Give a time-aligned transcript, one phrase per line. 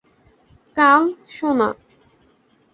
[0.77, 1.03] কাল,
[1.29, 1.69] সোনা।